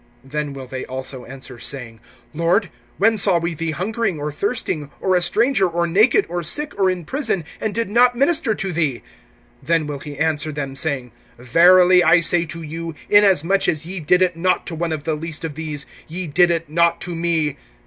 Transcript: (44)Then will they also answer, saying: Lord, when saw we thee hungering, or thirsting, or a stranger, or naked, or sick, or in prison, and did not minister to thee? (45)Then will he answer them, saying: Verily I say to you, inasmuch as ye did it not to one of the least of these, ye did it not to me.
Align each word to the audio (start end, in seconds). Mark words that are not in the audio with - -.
(44)Then 0.27 0.55
will 0.55 0.65
they 0.65 0.83
also 0.83 1.25
answer, 1.25 1.59
saying: 1.59 1.99
Lord, 2.33 2.71
when 2.97 3.17
saw 3.17 3.37
we 3.37 3.53
thee 3.53 3.69
hungering, 3.69 4.19
or 4.19 4.31
thirsting, 4.31 4.89
or 4.99 5.15
a 5.15 5.21
stranger, 5.21 5.69
or 5.69 5.85
naked, 5.85 6.25
or 6.27 6.41
sick, 6.41 6.73
or 6.79 6.89
in 6.89 7.05
prison, 7.05 7.43
and 7.59 7.75
did 7.75 7.87
not 7.87 8.15
minister 8.15 8.55
to 8.55 8.73
thee? 8.73 9.03
(45)Then 9.63 9.85
will 9.85 9.99
he 9.99 10.17
answer 10.17 10.51
them, 10.51 10.75
saying: 10.75 11.11
Verily 11.37 12.03
I 12.03 12.19
say 12.19 12.45
to 12.45 12.63
you, 12.63 12.95
inasmuch 13.11 13.67
as 13.67 13.85
ye 13.85 13.99
did 13.99 14.23
it 14.23 14.35
not 14.35 14.65
to 14.65 14.73
one 14.73 14.91
of 14.91 15.03
the 15.03 15.13
least 15.13 15.45
of 15.45 15.53
these, 15.53 15.85
ye 16.07 16.25
did 16.25 16.49
it 16.49 16.67
not 16.67 16.99
to 17.01 17.13
me. 17.13 17.57